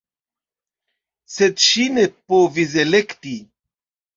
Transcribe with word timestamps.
Sed 1.33 1.61
ŝi 1.65 1.85
ne 1.99 2.07
povis 2.33 2.77
elekti. 2.87 3.39